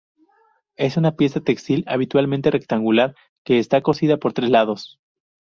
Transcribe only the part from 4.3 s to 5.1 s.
tres lados.